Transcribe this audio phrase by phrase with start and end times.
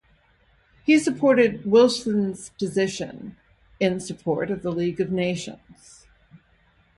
[0.83, 3.37] He Supported Wilson's position
[3.79, 6.07] in support of the league of nations.